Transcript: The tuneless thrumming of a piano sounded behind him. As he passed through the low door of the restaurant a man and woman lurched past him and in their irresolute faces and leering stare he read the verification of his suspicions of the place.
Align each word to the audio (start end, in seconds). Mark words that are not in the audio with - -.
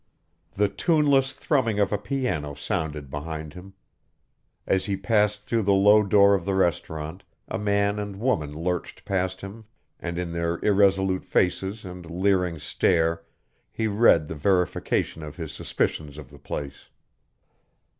The 0.55 0.67
tuneless 0.67 1.31
thrumming 1.31 1.77
of 1.79 1.91
a 1.93 1.97
piano 1.99 2.55
sounded 2.55 3.11
behind 3.11 3.53
him. 3.53 3.75
As 4.65 4.85
he 4.85 4.97
passed 4.97 5.43
through 5.43 5.61
the 5.61 5.75
low 5.75 6.01
door 6.01 6.33
of 6.33 6.43
the 6.43 6.55
restaurant 6.55 7.21
a 7.47 7.59
man 7.59 7.99
and 7.99 8.15
woman 8.15 8.51
lurched 8.51 9.05
past 9.05 9.41
him 9.41 9.65
and 9.99 10.17
in 10.17 10.33
their 10.33 10.57
irresolute 10.65 11.23
faces 11.23 11.85
and 11.85 12.09
leering 12.09 12.57
stare 12.57 13.21
he 13.71 13.85
read 13.85 14.27
the 14.27 14.33
verification 14.33 15.21
of 15.21 15.35
his 15.37 15.51
suspicions 15.51 16.17
of 16.17 16.31
the 16.31 16.39
place. 16.39 16.89